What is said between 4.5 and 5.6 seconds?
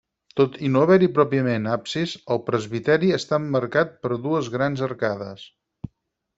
grans arcades.